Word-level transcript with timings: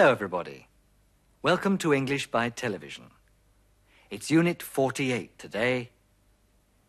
Hello, 0.00 0.12
everybody. 0.12 0.66
Welcome 1.42 1.76
to 1.76 1.92
English 1.92 2.30
by 2.30 2.48
Television. 2.48 3.10
It's 4.08 4.30
Unit 4.30 4.62
48 4.62 5.38
today 5.38 5.90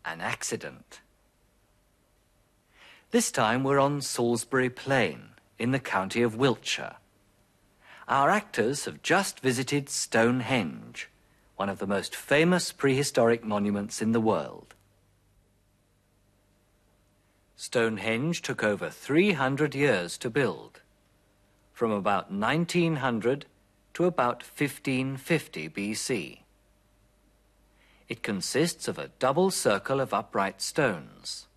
An 0.02 0.22
Accident. 0.22 1.02
This 3.10 3.30
time 3.30 3.64
we're 3.64 3.78
on 3.78 4.00
Salisbury 4.00 4.70
Plain 4.70 5.32
in 5.58 5.72
the 5.72 5.78
county 5.78 6.22
of 6.22 6.36
Wiltshire. 6.36 6.96
Our 8.08 8.30
actors 8.30 8.86
have 8.86 9.02
just 9.02 9.40
visited 9.40 9.90
Stonehenge, 9.90 11.10
one 11.56 11.68
of 11.68 11.80
the 11.80 11.86
most 11.86 12.16
famous 12.16 12.72
prehistoric 12.72 13.44
monuments 13.44 14.00
in 14.00 14.12
the 14.12 14.22
world. 14.22 14.74
Stonehenge 17.56 18.40
took 18.40 18.64
over 18.64 18.88
300 18.88 19.74
years 19.74 20.16
to 20.16 20.30
build, 20.30 20.80
from 21.82 21.90
about 21.90 22.30
1900 22.30 23.44
to 23.92 24.04
about 24.04 24.44
1550 24.44 25.68
BC. 25.68 26.38
It 28.08 28.22
consists 28.22 28.86
of 28.86 28.98
a 28.98 29.10
double 29.18 29.50
circle 29.50 29.98
of 29.98 30.14
upright 30.14 30.62
stones. 30.62 31.48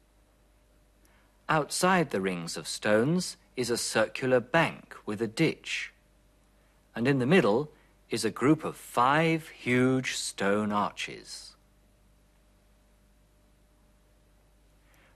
Outside 1.48 2.10
the 2.10 2.22
rings 2.22 2.58
of 2.58 2.68
stones 2.68 3.38
is 3.56 3.70
a 3.70 3.78
circular 3.78 4.40
bank 4.40 4.96
with 5.06 5.22
a 5.22 5.28
ditch, 5.28 5.94
and 6.96 7.08
in 7.08 7.20
the 7.20 7.28
middle 7.28 7.70
is 8.10 8.26
a 8.26 8.32
group 8.32 8.64
of 8.64 8.76
five 8.76 9.50
huge 9.50 10.16
stone 10.16 10.72
arches. 10.72 11.56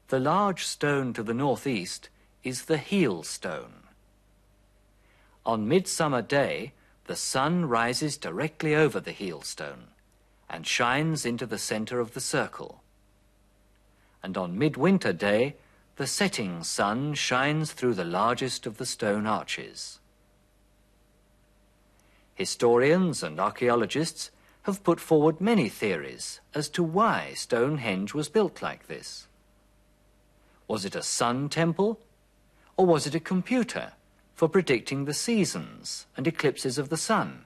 The 0.10 0.20
large 0.20 0.66
stone 0.66 1.14
to 1.14 1.24
the 1.24 1.34
northeast 1.34 2.10
is 2.44 2.66
the 2.66 2.78
heel 2.78 3.24
stone. 3.24 3.79
On 5.50 5.68
Midsummer 5.68 6.22
Day, 6.22 6.74
the 7.06 7.16
sun 7.16 7.66
rises 7.66 8.18
directly 8.18 8.76
over 8.76 9.00
the 9.00 9.12
heel 9.12 9.42
stone 9.42 9.88
and 10.48 10.68
shines 10.68 11.26
into 11.26 11.48
the 11.48 11.58
center 11.58 12.00
of 12.00 12.14
the 12.14 12.22
circle. 12.22 12.84
And 14.22 14.38
on 14.38 14.60
Midwinter 14.60 15.12
Day, 15.12 15.56
the 15.96 16.06
setting 16.06 16.64
sun 16.64 17.16
shines 17.16 17.72
through 17.72 17.96
the 17.96 18.06
largest 18.06 18.68
of 18.68 18.78
the 18.78 18.86
stone 18.86 19.26
arches. 19.26 19.98
Historians 22.36 23.24
and 23.24 23.40
archaeologists 23.40 24.30
have 24.68 24.84
put 24.84 25.00
forward 25.00 25.42
many 25.42 25.68
theories 25.68 26.42
as 26.54 26.70
to 26.70 26.84
why 26.84 27.34
Stonehenge 27.34 28.14
was 28.14 28.30
built 28.30 28.62
like 28.62 28.86
this. 28.86 29.26
Was 30.68 30.86
it 30.86 30.94
a 30.94 31.02
sun 31.02 31.50
temple? 31.50 32.00
Or 32.78 32.86
was 32.86 33.08
it 33.08 33.16
a 33.16 33.20
computer 33.20 33.94
for 34.40 34.48
predicting 34.48 35.04
the 35.04 35.14
seasons 35.14 36.06
and 36.16 36.26
eclipses 36.26 36.78
of 36.78 36.88
the 36.88 36.96
sun? 36.96 37.44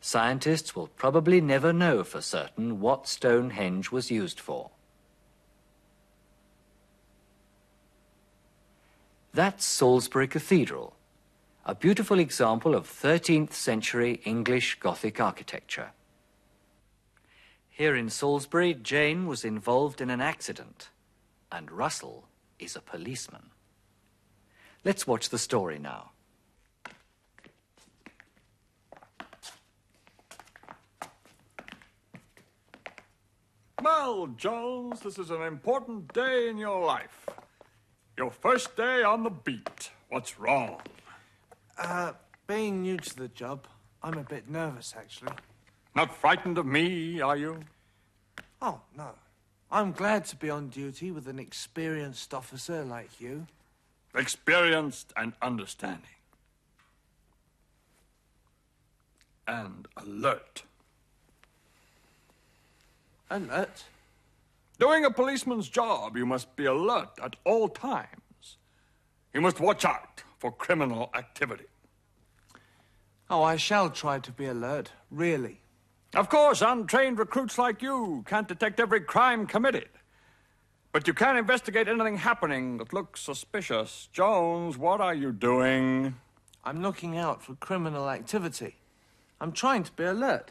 Scientists 0.00 0.74
will 0.74 0.86
probably 0.86 1.38
never 1.38 1.70
know 1.70 2.02
for 2.02 2.22
certain 2.22 2.80
what 2.80 3.06
Stonehenge 3.06 3.92
was 3.92 4.10
used 4.10 4.40
for. 4.40 4.70
That's 9.34 9.66
Salisbury 9.66 10.28
Cathedral, 10.28 10.96
a 11.66 11.74
beautiful 11.74 12.18
example 12.18 12.74
of 12.74 12.88
13th 12.88 13.52
century 13.52 14.22
English 14.24 14.80
Gothic 14.80 15.20
architecture. 15.20 15.90
Here 17.68 17.94
in 17.94 18.08
Salisbury, 18.08 18.72
Jane 18.72 19.26
was 19.26 19.44
involved 19.44 20.00
in 20.00 20.08
an 20.08 20.22
accident, 20.22 20.88
and 21.52 21.70
Russell 21.70 22.24
is 22.58 22.74
a 22.74 22.80
policeman. 22.80 23.50
Let's 24.84 25.06
watch 25.06 25.28
the 25.28 25.38
story 25.38 25.78
now. 25.78 26.12
Well, 33.82 34.28
Jones, 34.36 35.00
this 35.00 35.18
is 35.18 35.30
an 35.30 35.42
important 35.42 36.12
day 36.12 36.48
in 36.48 36.58
your 36.58 36.84
life. 36.84 37.26
Your 38.16 38.30
first 38.30 38.76
day 38.76 39.02
on 39.02 39.22
the 39.22 39.30
beat. 39.30 39.90
What's 40.08 40.38
wrong? 40.38 40.80
Uh, 41.78 42.12
being 42.46 42.82
new 42.82 42.96
to 42.96 43.16
the 43.16 43.28
job, 43.28 43.66
I'm 44.02 44.18
a 44.18 44.24
bit 44.24 44.48
nervous, 44.48 44.94
actually. 44.96 45.32
Not 45.94 46.14
frightened 46.14 46.58
of 46.58 46.66
me, 46.66 47.20
are 47.20 47.36
you? 47.36 47.60
Oh, 48.60 48.80
no. 48.96 49.10
I'm 49.70 49.92
glad 49.92 50.24
to 50.26 50.36
be 50.36 50.50
on 50.50 50.68
duty 50.68 51.10
with 51.10 51.28
an 51.28 51.38
experienced 51.38 52.34
officer 52.34 52.84
like 52.84 53.20
you. 53.20 53.46
Experienced 54.14 55.12
and 55.16 55.32
understanding. 55.42 56.04
And 59.46 59.86
alert. 59.96 60.62
Alert? 63.30 63.84
Doing 64.78 65.04
a 65.04 65.10
policeman's 65.10 65.68
job, 65.68 66.16
you 66.16 66.24
must 66.24 66.54
be 66.56 66.64
alert 66.64 67.10
at 67.22 67.36
all 67.44 67.68
times. 67.68 68.58
You 69.34 69.40
must 69.40 69.60
watch 69.60 69.84
out 69.84 70.22
for 70.38 70.52
criminal 70.52 71.10
activity. 71.14 71.66
Oh, 73.30 73.42
I 73.42 73.56
shall 73.56 73.90
try 73.90 74.18
to 74.20 74.32
be 74.32 74.46
alert, 74.46 74.92
really. 75.10 75.60
Of 76.14 76.30
course, 76.30 76.62
untrained 76.62 77.18
recruits 77.18 77.58
like 77.58 77.82
you 77.82 78.24
can't 78.26 78.48
detect 78.48 78.80
every 78.80 79.00
crime 79.00 79.46
committed. 79.46 79.88
But 80.98 81.06
you 81.06 81.14
can't 81.14 81.38
investigate 81.38 81.86
anything 81.86 82.16
happening 82.16 82.78
that 82.78 82.92
looks 82.92 83.20
suspicious. 83.20 84.08
Jones, 84.12 84.76
what 84.76 85.00
are 85.00 85.14
you 85.14 85.30
doing? 85.30 86.16
I'm 86.64 86.82
looking 86.82 87.16
out 87.16 87.40
for 87.40 87.54
criminal 87.54 88.10
activity. 88.10 88.78
I'm 89.40 89.52
trying 89.52 89.84
to 89.84 89.92
be 89.92 90.02
alert. 90.02 90.50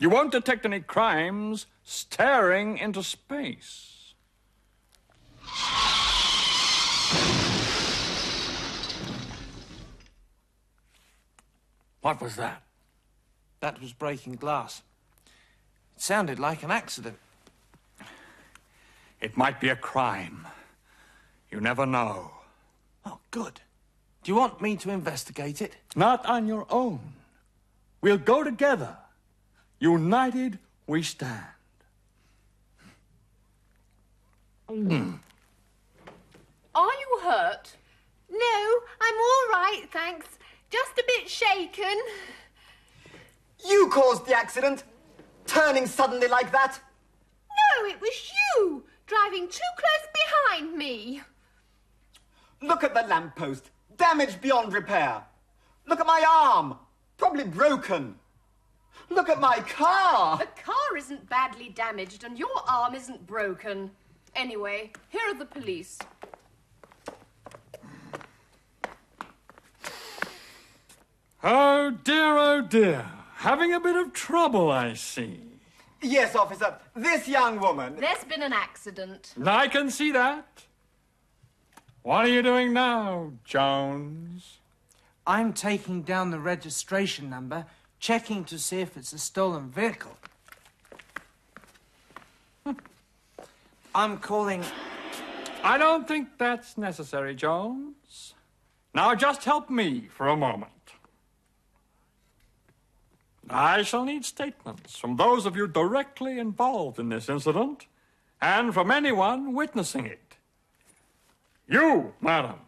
You 0.00 0.10
won't 0.10 0.32
detect 0.32 0.66
any 0.66 0.80
crimes 0.80 1.66
staring 1.84 2.78
into 2.78 3.04
space. 3.04 4.12
What 12.00 12.20
was 12.20 12.34
that? 12.34 12.64
That 13.60 13.80
was 13.80 13.92
breaking 13.92 14.32
glass. 14.32 14.82
It 15.94 16.02
sounded 16.02 16.40
like 16.40 16.64
an 16.64 16.72
accident. 16.72 17.18
It 19.20 19.36
might 19.36 19.60
be 19.60 19.68
a 19.68 19.76
crime. 19.76 20.46
You 21.50 21.60
never 21.60 21.86
know. 21.86 22.30
Oh, 23.04 23.18
good. 23.30 23.60
Do 24.22 24.32
you 24.32 24.36
want 24.36 24.60
me 24.60 24.76
to 24.76 24.90
investigate 24.90 25.62
it? 25.62 25.76
Not 25.96 26.24
on 26.26 26.46
your 26.46 26.66
own. 26.70 27.00
We'll 28.00 28.18
go 28.18 28.42
together. 28.44 28.96
United 29.78 30.58
we 30.86 31.02
stand. 31.02 31.44
Hmm. 34.68 35.14
Are 36.74 36.92
you 37.02 37.20
hurt? 37.22 37.76
No, 38.30 38.80
I'm 39.00 39.14
all 39.14 39.60
right, 39.60 39.82
thanks. 39.90 40.26
Just 40.70 40.92
a 40.98 41.04
bit 41.06 41.28
shaken. 41.28 41.98
You 43.68 43.88
caused 43.92 44.26
the 44.26 44.34
accident, 44.34 44.84
turning 45.46 45.86
suddenly 45.86 46.28
like 46.28 46.52
that. 46.52 46.78
No, 47.48 47.86
it 47.86 48.00
was 48.00 48.32
you, 48.56 48.84
driving 49.10 49.48
too 49.48 49.72
close 49.76 50.06
behind 50.22 50.76
me. 50.76 51.20
Look 52.62 52.84
at 52.84 52.94
the 52.94 53.02
lamppost, 53.02 53.70
damaged 53.96 54.40
beyond 54.40 54.72
repair. 54.72 55.24
Look 55.86 55.98
at 55.98 56.06
my 56.06 56.24
arm, 56.28 56.76
probably 57.18 57.44
broken. 57.44 58.14
Look 59.08 59.28
at 59.28 59.40
my 59.40 59.58
car. 59.60 60.38
The 60.38 60.62
car 60.62 60.96
isn't 60.96 61.28
badly 61.28 61.70
damaged 61.70 62.22
and 62.22 62.38
your 62.38 62.62
arm 62.68 62.94
isn't 62.94 63.26
broken. 63.26 63.90
Anyway, 64.36 64.92
here 65.08 65.28
are 65.28 65.38
the 65.38 65.44
police. 65.44 65.98
Oh 71.42 71.90
dear, 72.04 72.36
oh 72.38 72.60
dear. 72.60 73.10
Having 73.38 73.72
a 73.72 73.80
bit 73.80 73.96
of 73.96 74.12
trouble, 74.12 74.70
I 74.70 74.94
see. 74.94 75.49
Yes, 76.02 76.34
officer, 76.34 76.78
this 76.94 77.28
young 77.28 77.60
woman. 77.60 77.96
There's 77.98 78.24
been 78.24 78.42
an 78.42 78.52
accident. 78.52 79.34
I 79.44 79.68
can 79.68 79.90
see 79.90 80.12
that. 80.12 80.64
What 82.02 82.24
are 82.24 82.28
you 82.28 82.42
doing 82.42 82.72
now, 82.72 83.32
Jones? 83.44 84.58
I'm 85.26 85.52
taking 85.52 86.02
down 86.02 86.30
the 86.30 86.38
registration 86.38 87.28
number, 87.28 87.66
checking 87.98 88.44
to 88.44 88.58
see 88.58 88.80
if 88.80 88.96
it's 88.96 89.12
a 89.12 89.18
stolen 89.18 89.70
vehicle. 89.70 90.16
I'm 93.94 94.16
calling. 94.18 94.64
I 95.62 95.76
don't 95.76 96.08
think 96.08 96.38
that's 96.38 96.78
necessary, 96.78 97.34
Jones. 97.34 98.32
Now 98.94 99.14
just 99.14 99.44
help 99.44 99.68
me 99.68 100.08
for 100.10 100.28
a 100.28 100.36
moment. 100.36 100.72
I 103.52 103.82
shall 103.82 104.04
need 104.04 104.24
statements 104.24 104.96
from 104.96 105.16
those 105.16 105.44
of 105.44 105.56
you 105.56 105.66
directly 105.66 106.38
involved 106.38 107.00
in 107.00 107.08
this 107.08 107.28
incident 107.28 107.86
and 108.40 108.72
from 108.72 108.90
anyone 108.90 109.54
witnessing 109.54 110.06
it. 110.06 110.36
You, 111.68 112.14
madam. 112.20 112.60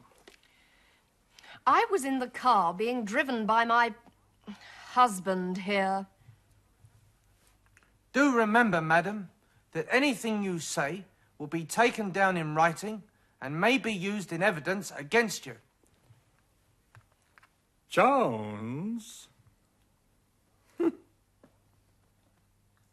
I 1.66 1.86
was 1.90 2.04
in 2.04 2.18
the 2.18 2.28
car 2.28 2.74
being 2.74 3.04
driven 3.04 3.46
by 3.46 3.64
my 3.64 3.94
husband 4.90 5.58
here. 5.58 6.06
Do 8.12 8.36
remember, 8.36 8.80
madam, 8.80 9.30
that 9.72 9.86
anything 9.90 10.42
you 10.42 10.58
say 10.58 11.04
will 11.38 11.46
be 11.46 11.64
taken 11.64 12.10
down 12.10 12.36
in 12.36 12.56
writing 12.56 13.04
and 13.40 13.60
may 13.60 13.78
be 13.78 13.92
used 13.92 14.32
in 14.32 14.42
evidence 14.42 14.92
against 14.96 15.46
you. 15.46 15.54
Jones? 17.88 19.28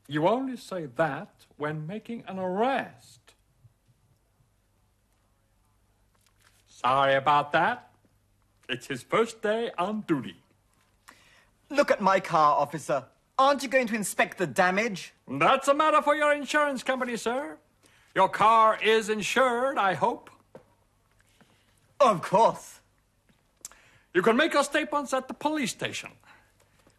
You 0.09 0.27
only 0.27 0.57
say 0.57 0.87
that 0.95 1.29
when 1.57 1.85
making 1.85 2.23
an 2.27 2.39
arrest. 2.39 3.19
Sorry 6.67 7.13
about 7.13 7.51
that. 7.51 7.91
It's 8.67 8.87
his 8.87 9.03
first 9.03 9.41
day 9.43 9.69
on 9.77 10.01
duty. 10.01 10.35
Look 11.69 11.91
at 11.91 12.01
my 12.01 12.19
car, 12.19 12.57
officer. 12.57 13.05
Aren't 13.37 13.61
you 13.61 13.69
going 13.69 13.85
to 13.87 13.95
inspect 13.95 14.39
the 14.39 14.47
damage? 14.47 15.13
That's 15.27 15.67
a 15.67 15.75
matter 15.75 16.01
for 16.01 16.15
your 16.15 16.33
insurance 16.33 16.81
company, 16.81 17.15
sir. 17.15 17.57
Your 18.15 18.29
car 18.29 18.79
is 18.83 19.09
insured, 19.09 19.77
I 19.77 19.93
hope. 19.93 20.31
Of 21.99 22.23
course. 22.23 22.79
You 24.15 24.23
can 24.23 24.35
make 24.35 24.53
your 24.53 24.63
statements 24.63 25.13
at 25.13 25.27
the 25.27 25.35
police 25.35 25.69
station, 25.69 26.09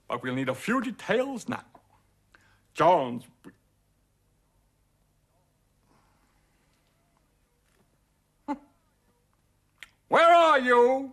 but 0.07 0.23
we'll 0.23 0.37
need 0.37 0.49
a 0.49 0.55
few 0.55 0.81
details 0.81 1.49
now. 1.49 1.65
Jones. 2.75 3.25
Where 10.09 10.35
are 10.35 10.59
you? 10.59 11.13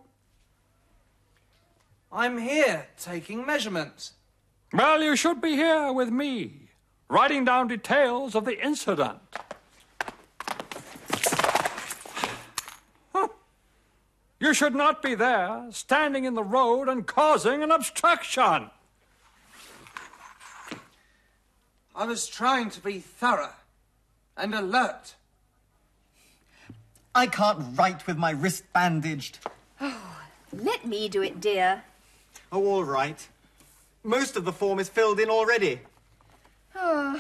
I'm 2.12 2.38
here 2.38 2.88
taking 3.00 3.46
measurements. 3.46 4.14
Well, 4.74 5.04
you 5.04 5.16
should 5.16 5.40
be 5.40 5.56
here 5.56 5.94
with 5.94 6.10
me, 6.10 6.70
writing 7.10 7.46
down 7.46 7.68
details 7.68 8.34
of 8.34 8.46
the 8.46 8.60
incident. 8.60 9.20
You 14.40 14.54
should 14.54 14.76
not 14.76 15.02
be 15.02 15.16
there, 15.16 15.66
standing 15.72 16.24
in 16.24 16.36
the 16.36 16.44
road 16.44 16.88
and 16.88 17.06
causing 17.06 17.64
an 17.64 17.72
obstruction. 17.72 18.70
I 21.98 22.06
was 22.06 22.28
trying 22.28 22.70
to 22.70 22.80
be 22.80 23.00
thorough 23.00 23.56
and 24.38 24.54
alert. 24.54 25.16
I 27.16 27.26
can't 27.26 27.76
write 27.76 28.06
with 28.06 28.18
my 28.18 28.30
wrist 28.30 28.72
bandaged. 28.72 29.40
Oh, 29.82 30.20
let 30.54 30.86
me 30.86 31.10
do 31.10 31.24
it, 31.24 31.42
dear. 31.42 31.82
Oh, 32.52 32.68
all 32.68 32.84
right. 32.84 33.28
Most 34.04 34.38
of 34.38 34.46
the 34.46 34.52
form 34.52 34.78
is 34.78 34.90
filled 34.90 35.20
in 35.20 35.32
already. 35.32 35.82
Oh, 36.76 37.20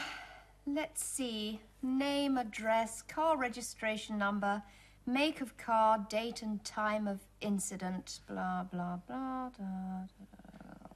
let's 0.67 1.03
see. 1.03 1.59
Name, 1.81 2.37
address, 2.37 3.01
car 3.01 3.35
registration 3.35 4.19
number, 4.19 4.61
make 5.07 5.41
of 5.41 5.57
car, 5.57 6.05
date 6.07 6.43
and 6.43 6.63
time 6.63 7.07
of 7.07 7.21
incident, 7.41 8.19
blah, 8.27 8.61
blah, 8.71 8.97
blah. 9.07 9.49
Da, 9.49 9.63
da, 9.63 10.05
da. 10.19 10.87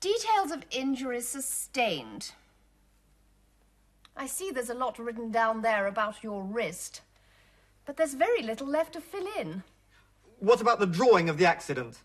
Details 0.00 0.50
of 0.50 0.64
injuries 0.70 1.28
sustained. 1.28 2.32
I 4.16 4.26
see 4.26 4.50
there's 4.50 4.70
a 4.70 4.74
lot 4.74 4.98
written 4.98 5.30
down 5.30 5.60
there 5.60 5.86
about 5.86 6.22
your 6.22 6.42
wrist, 6.42 7.02
but 7.84 7.96
there's 7.96 8.14
very 8.14 8.42
little 8.42 8.66
left 8.66 8.94
to 8.94 9.00
fill 9.00 9.26
in. 9.38 9.62
What 10.38 10.60
about 10.60 10.78
the 10.78 10.86
drawing 10.86 11.28
of 11.28 11.36
the 11.36 11.46
accident? 11.46 11.98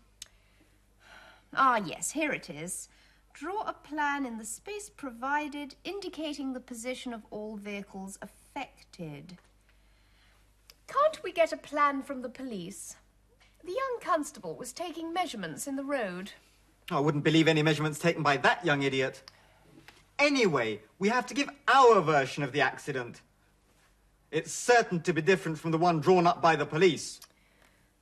Ah, 1.54 1.80
yes, 1.84 2.10
here 2.10 2.32
it 2.32 2.50
is. 2.50 2.88
Draw 3.32 3.62
a 3.62 3.72
plan 3.72 4.26
in 4.26 4.36
the 4.36 4.44
space 4.44 4.90
provided 4.90 5.74
indicating 5.84 6.52
the 6.52 6.60
position 6.60 7.14
of 7.14 7.22
all 7.30 7.56
vehicles 7.56 8.18
affected. 8.20 9.38
Can't 10.86 11.22
we 11.22 11.32
get 11.32 11.52
a 11.52 11.56
plan 11.56 12.02
from 12.02 12.20
the 12.20 12.28
police? 12.28 12.96
The 13.64 13.72
young 13.72 13.98
constable 14.02 14.54
was 14.54 14.72
taking 14.72 15.12
measurements 15.14 15.66
in 15.66 15.76
the 15.76 15.84
road. 15.84 16.32
I 16.90 17.00
wouldn't 17.00 17.24
believe 17.24 17.48
any 17.48 17.62
measurements 17.62 17.98
taken 17.98 18.22
by 18.22 18.36
that 18.38 18.64
young 18.66 18.82
idiot. 18.82 19.22
Anyway, 20.18 20.80
we 20.98 21.08
have 21.08 21.26
to 21.26 21.34
give 21.34 21.48
our 21.68 22.00
version 22.00 22.42
of 22.42 22.52
the 22.52 22.60
accident. 22.60 23.20
It's 24.30 24.52
certain 24.52 25.00
to 25.02 25.12
be 25.12 25.20
different 25.20 25.58
from 25.58 25.72
the 25.72 25.78
one 25.78 26.00
drawn 26.00 26.26
up 26.26 26.40
by 26.40 26.56
the 26.56 26.66
police. 26.66 27.20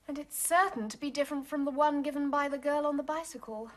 And 0.07 0.19
it's 0.19 0.39
certain 0.39 0.89
to 0.89 0.99
be 0.99 1.11
different 1.11 1.47
from 1.47 1.65
the 1.65 1.71
one 1.71 2.03
given 2.03 2.31
by 2.31 2.49
the 2.49 2.59
girl 2.59 2.87
on 2.87 2.97
the 2.97 3.03
bicycle. 3.03 3.71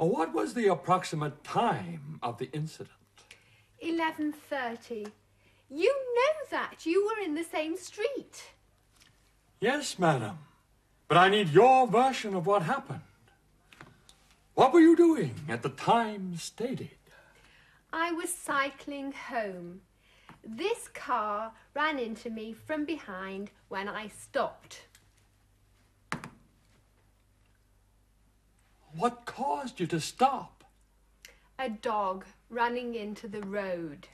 Oh, 0.00 0.06
what 0.06 0.32
was 0.32 0.54
the 0.54 0.68
approximate 0.68 1.42
time 1.42 2.20
of 2.22 2.38
the 2.38 2.48
incident? 2.52 2.90
11.30. 3.84 5.10
You 5.70 5.94
know 6.14 6.46
that. 6.50 6.86
You 6.86 7.04
were 7.06 7.24
in 7.24 7.34
the 7.34 7.44
same 7.44 7.76
street. 7.76 8.44
Yes, 9.60 9.98
madam. 9.98 10.38
But 11.08 11.16
I 11.16 11.30
need 11.30 11.48
your 11.48 11.86
version 11.86 12.34
of 12.34 12.46
what 12.46 12.62
happened. 12.62 13.00
What 14.54 14.74
were 14.74 14.80
you 14.80 14.94
doing 14.94 15.34
at 15.48 15.62
the 15.62 15.70
time 15.70 16.36
stated? 16.36 16.90
I 17.90 18.12
was 18.12 18.28
cycling 18.30 19.12
home. 19.12 19.80
This 20.44 20.88
car 20.88 21.52
ran 21.74 21.98
into 21.98 22.28
me 22.28 22.52
from 22.52 22.84
behind 22.84 23.50
when 23.68 23.88
I 23.88 24.08
stopped. 24.08 24.82
What 28.94 29.24
caused 29.24 29.80
you 29.80 29.86
to 29.86 30.00
stop? 30.00 30.64
A 31.58 31.70
dog 31.70 32.26
running 32.50 32.94
into 32.94 33.28
the 33.28 33.40
road. 33.40 34.08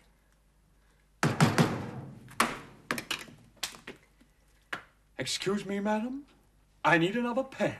Excuse 5.18 5.66
me, 5.66 5.80
madam. 5.80 6.26
I 6.84 6.98
need 6.98 7.16
another 7.16 7.44
pen. 7.44 7.76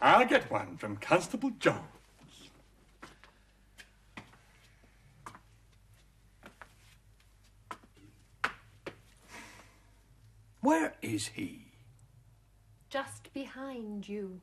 I'll 0.00 0.24
get 0.24 0.50
one 0.50 0.76
from 0.76 0.96
Constable 0.98 1.50
Jones. 1.58 1.80
Where 10.60 10.94
is 11.02 11.28
he? 11.28 11.72
Just 12.88 13.32
behind 13.34 14.08
you. 14.08 14.40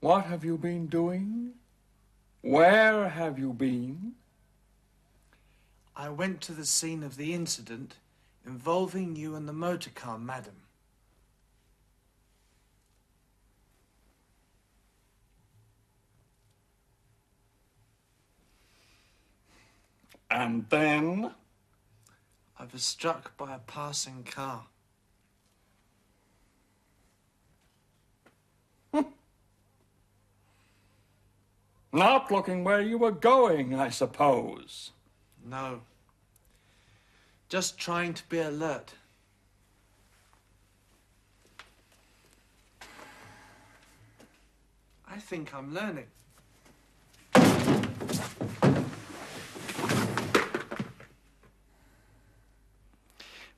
What 0.00 0.24
have 0.24 0.44
you 0.44 0.56
been 0.56 0.86
doing? 0.86 1.52
Where 2.40 3.08
have 3.08 3.38
you 3.38 3.52
been? 3.52 4.14
I 6.00 6.08
went 6.10 6.40
to 6.42 6.52
the 6.52 6.64
scene 6.64 7.02
of 7.02 7.16
the 7.16 7.34
incident 7.34 7.96
involving 8.46 9.16
you 9.16 9.34
and 9.34 9.48
the 9.48 9.52
motor 9.52 9.90
car, 9.90 10.16
madam. 10.16 10.54
And 20.30 20.66
then? 20.68 21.32
I 22.60 22.64
was 22.72 22.84
struck 22.84 23.36
by 23.36 23.56
a 23.56 23.58
passing 23.58 24.22
car. 24.22 24.66
Not 31.92 32.30
looking 32.30 32.62
where 32.62 32.80
you 32.80 32.98
were 32.98 33.10
going, 33.10 33.74
I 33.74 33.88
suppose. 33.88 34.92
No. 35.48 35.80
Just 37.48 37.78
trying 37.78 38.12
to 38.12 38.22
be 38.28 38.38
alert. 38.38 38.92
I 45.10 45.18
think 45.18 45.54
I'm 45.54 45.72
learning. 45.72 46.06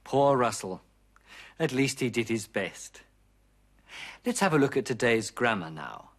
Poor 0.05 0.37
Russell. 0.37 0.81
At 1.59 1.73
least 1.73 2.01
he 2.01 2.09
did 2.09 2.29
his 2.29 2.47
best. 2.47 3.03
Let's 4.25 4.41
have 4.41 4.55
a 4.55 4.59
look 4.59 4.77
at 4.77 4.85
today's 4.85 5.31
grammar 5.31 5.71
now. 5.71 6.11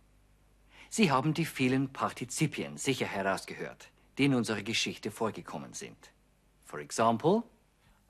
Sie 0.90 1.10
haben 1.10 1.34
die 1.34 1.46
vielen 1.46 1.88
Partizipien 1.88 2.78
sicher 2.78 3.06
herausgehört, 3.06 3.91
die 4.18 4.26
in 4.26 4.36
unserer 4.36 4.62
Geschichte 4.62 5.12
vorgekommen 5.12 5.74
sind. 5.74 6.12
For 6.66 6.80
example, 6.80 7.44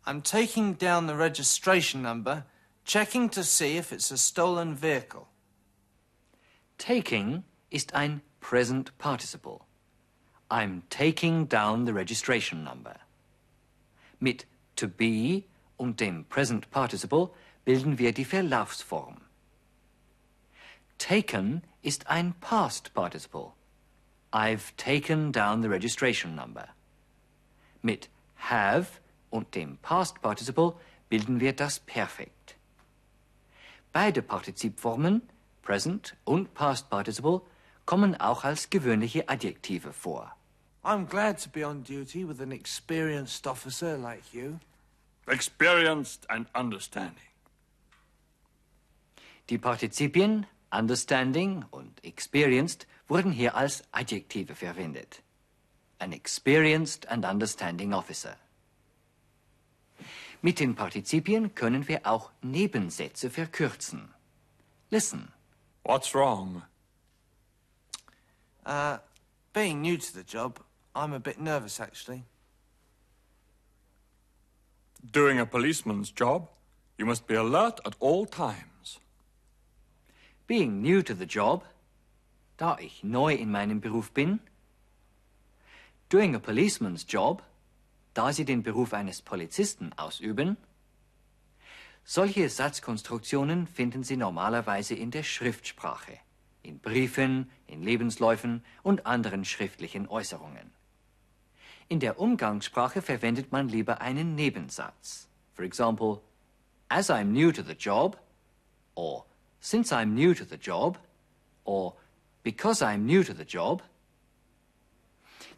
I'm 0.06 0.22
taking 0.24 0.78
down 0.78 1.08
the 1.08 1.16
registration 1.16 2.02
number, 2.02 2.46
checking 2.86 3.30
to 3.32 3.44
see 3.44 3.78
if 3.78 3.92
it's 3.92 4.12
a 4.12 4.18
stolen 4.18 4.76
vehicle. 4.76 5.28
taking 6.82 7.44
ist 7.70 7.94
ein 7.94 8.22
Present 8.40 8.98
Participle. 8.98 9.62
I'm 10.50 10.82
taking 10.90 11.48
down 11.48 11.86
the 11.86 11.94
registration 11.94 12.64
number. 12.64 12.96
Mit 14.20 14.46
to 14.76 14.88
be 14.88 15.44
und 15.78 16.00
dem 16.00 16.26
Present 16.26 16.72
Participle 16.72 17.30
bilden 17.66 18.00
wir 18.00 18.14
die 18.14 18.26
Verlaufsform. 18.26 19.18
Taken 20.98 21.62
ist 21.84 22.08
ein 22.08 22.34
Past 22.42 22.94
Participle. 22.94 23.54
I've 24.32 24.76
taken 24.78 25.32
down 25.32 25.62
the 25.62 25.70
registration 25.70 26.36
number. 26.36 26.68
Mit 27.82 28.10
have 28.36 28.88
und 29.30 29.54
dem 29.56 29.78
Past 29.78 30.22
Participle 30.22 30.74
bilden 31.10 31.40
wir 31.40 31.54
das 31.54 31.80
Perfekt. 31.80 32.56
Beide 33.92 34.22
Partizipformen, 34.22 35.22
Present 35.62 36.16
und 36.24 36.54
Past 36.54 36.90
Participle, 36.90 37.42
kommen 37.86 38.16
auch 38.20 38.46
als 38.46 38.70
gewöhnliche 38.70 39.28
Adjektive 39.28 39.92
vor. 39.92 40.34
I'm 40.84 41.06
glad 41.06 41.38
to 41.44 41.50
be 41.50 41.68
on 41.68 41.84
duty 41.84 42.24
with 42.24 42.42
an 42.42 42.52
experienced 42.52 43.46
officer 43.46 43.98
like 43.98 44.34
you. 44.34 44.60
Experienced 45.28 46.28
and 46.30 46.48
understanding. 46.56 47.18
Die 49.50 49.58
Partizipien 49.58 50.48
understanding 50.72 51.66
und 51.72 52.04
experienced 52.04 52.88
wurden 53.08 53.32
hier 53.32 53.56
als 53.56 53.84
Adjektive 53.92 54.56
verwendet. 54.56 55.22
An 56.00 56.14
experienced 56.14 57.08
and 57.10 57.26
understanding 57.26 57.94
officer. 57.94 58.38
Mit 60.42 60.60
den 60.60 60.76
Partizipien 60.76 61.54
können 61.54 61.88
wir 61.88 62.02
auch 62.06 62.32
Nebensätze 62.42 63.30
verkürzen. 63.30 64.10
Listen. 64.90 65.32
What's 65.84 66.14
wrong? 66.14 66.64
Uh, 68.66 68.98
being 69.54 69.82
new 69.82 69.98
to 69.98 70.14
the 70.14 70.24
job, 70.24 70.60
I'm 70.96 71.14
a 71.14 71.20
bit 71.20 71.40
nervous 71.40 71.80
actually. 71.80 72.24
Doing 75.04 75.40
a 75.40 75.46
policeman's 75.46 76.12
job, 76.12 76.50
you 76.98 77.06
must 77.06 77.26
be 77.26 77.36
alert 77.36 77.80
at 77.86 77.96
all 78.00 78.26
times. 78.28 78.71
Being 80.52 80.82
new 80.82 81.02
to 81.02 81.14
the 81.14 81.24
job, 81.24 81.64
da 82.58 82.78
ich 82.78 83.06
neu 83.06 83.34
in 83.34 83.52
meinem 83.52 83.80
Beruf 83.80 84.12
bin. 84.12 84.42
Doing 86.10 86.36
a 86.36 86.40
policeman's 86.40 87.06
job, 87.08 87.42
da 88.14 88.34
Sie 88.34 88.44
den 88.44 88.62
Beruf 88.62 88.94
eines 88.94 89.22
Polizisten 89.22 89.94
ausüben. 89.96 90.58
Solche 92.04 92.50
Satzkonstruktionen 92.50 93.66
finden 93.66 94.04
Sie 94.04 94.18
normalerweise 94.18 94.94
in 94.94 95.10
der 95.10 95.24
Schriftsprache, 95.24 96.20
in 96.64 96.80
Briefen, 96.80 97.50
in 97.68 97.82
Lebensläufen 97.82 98.62
und 98.84 99.06
anderen 99.06 99.46
schriftlichen 99.46 100.10
Äußerungen. 100.10 100.70
In 101.88 102.02
der 102.02 102.20
Umgangssprache 102.20 103.02
verwendet 103.02 103.54
man 103.54 103.70
lieber 103.70 104.02
einen 104.02 104.36
Nebensatz. 104.36 105.30
For 105.54 105.64
example, 105.64 106.22
as 106.90 107.10
I'm 107.10 107.32
new 107.32 107.54
to 107.54 107.64
the 107.64 107.72
job, 107.72 108.18
or 108.96 109.24
since 109.62 109.94
I'm 109.94 110.14
new 110.14 110.34
to 110.34 110.44
the 110.44 110.58
job, 110.58 110.98
or 111.64 111.94
because 112.44 112.82
I'm 112.82 113.06
new 113.06 113.24
to 113.24 113.34
the 113.34 113.44
job. 113.44 113.82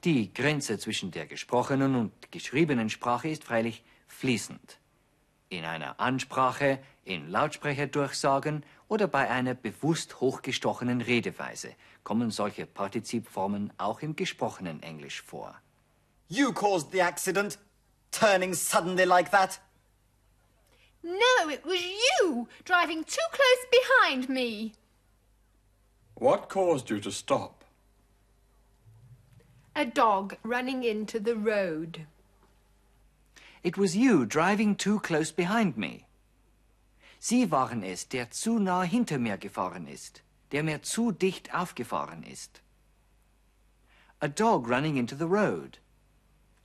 Die 0.04 0.34
Grenze 0.34 0.78
zwischen 0.78 1.12
der 1.12 1.26
gesprochenen 1.26 1.96
und 1.96 2.32
geschriebenen 2.32 2.90
Sprache 2.90 3.30
ist 3.30 3.46
freilich 3.46 3.84
fließend. 4.08 4.80
In 5.50 5.66
einer 5.66 6.00
Ansprache, 6.00 6.80
in 7.06 7.30
Lautsprecherdurchsagen 7.30 8.66
oder 8.90 9.08
bei 9.08 9.30
einer 9.30 9.54
bewusst 9.54 10.20
hochgestochenen 10.20 11.02
Redeweise 11.02 11.74
kommen 12.04 12.32
solche 12.32 12.66
Partizipformen 12.66 13.72
auch 13.78 14.02
im 14.02 14.16
gesprochenen 14.16 14.84
Englisch 14.84 15.22
vor. 15.22 15.56
You 16.28 16.52
caused 16.52 16.92
the 16.92 17.02
accident, 17.02 17.60
turning 18.12 18.54
suddenly 18.54 19.06
like 19.06 19.32
that. 19.32 19.62
No, 21.04 21.50
it 21.50 21.66
was 21.66 21.82
you 21.84 22.48
driving 22.64 23.04
too 23.04 23.28
close 23.32 23.66
behind 23.72 24.30
me. 24.30 24.74
What 26.16 26.48
caused 26.48 26.90
you 26.90 27.00
to 27.02 27.12
stop? 27.12 27.66
A 29.76 29.86
dog 29.86 30.38
running 30.44 30.84
into 30.84 31.20
the 31.20 31.36
road. 31.36 32.06
It 33.64 33.78
was 33.78 33.98
you 33.98 34.26
driving 34.26 34.76
too 34.76 35.00
close 35.00 35.32
behind 35.32 35.78
me. 35.78 36.06
Sie 37.20 37.52
waren 37.52 37.84
es, 37.84 38.06
der 38.06 38.30
zu 38.32 38.60
nah 38.60 38.84
hinter 38.84 39.18
mir 39.18 39.38
gefahren 39.38 39.88
ist, 39.88 40.22
der 40.52 40.64
mir 40.64 40.84
zu 40.84 41.12
dicht 41.12 41.54
aufgefahren 41.54 42.24
ist. 42.24 42.62
A 44.22 44.28
dog 44.28 44.70
running 44.70 44.96
into 44.98 45.16
the 45.16 45.28
road. 45.28 45.80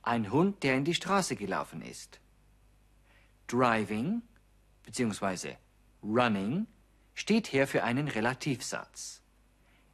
Ein 0.03 0.31
Hund, 0.31 0.63
der 0.63 0.75
in 0.75 0.85
die 0.85 0.93
Straße 0.93 1.35
gelaufen 1.35 1.81
ist. 1.81 2.19
Driving 3.47 4.21
bzw. 4.89 5.55
running 6.01 6.67
steht 7.13 7.47
hier 7.47 7.67
für 7.67 7.83
einen 7.83 8.07
Relativsatz. 8.07 9.21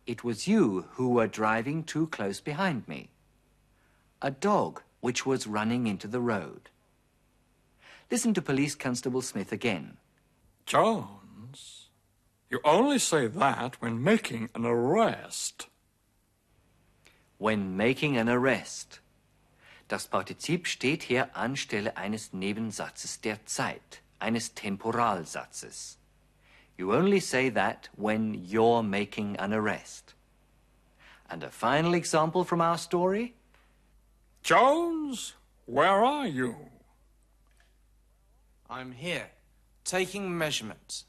It 0.06 0.24
was 0.24 0.48
you 0.48 0.86
who 0.98 1.10
were 1.10 1.28
driving 1.28 1.84
too 1.84 2.08
close 2.08 2.40
behind 2.40 2.88
me. 2.88 3.10
A 4.22 4.32
dog 4.32 4.84
which 5.02 5.26
was 5.26 5.48
running 5.48 5.88
into 5.88 6.08
the 6.08 6.22
road. 6.22 6.70
Listen 8.12 8.34
to 8.36 8.42
Police 8.42 8.76
Constable 8.76 9.22
Smith 9.22 9.52
again. 9.52 9.98
Jones, 10.66 11.90
you 12.50 12.60
only 12.64 13.00
say 13.00 13.28
that 13.28 13.82
when 13.82 14.04
making 14.04 14.50
an 14.54 14.66
arrest. 14.66 15.68
When 17.38 17.76
making 17.76 18.16
an 18.18 18.30
arrest. 18.30 19.02
Das 19.88 20.08
Partizip 20.08 20.66
steht 20.68 21.04
hier 21.04 21.36
anstelle 21.36 21.96
eines 21.98 22.34
Nebensatzes 22.34 23.22
der 23.22 23.46
Zeit, 23.46 24.02
eines 24.22 24.50
Temporalsatzes. 24.50 25.96
You 26.78 26.94
only 26.94 27.20
say 27.20 27.50
that 27.50 27.90
when 27.96 28.34
you're 28.34 28.84
making 28.84 29.38
an 29.38 29.54
arrest. 29.54 30.14
And 31.30 31.44
a 31.44 31.50
final 31.50 31.94
example 31.94 32.44
from 32.44 32.62
our 32.62 32.78
story? 32.78 33.36
Jones, 34.44 35.34
where 35.66 36.04
are 36.04 36.28
you? 36.28 36.56
I'm 38.70 38.92
here, 38.92 39.32
taking 39.84 40.38
measurements. 40.38 41.06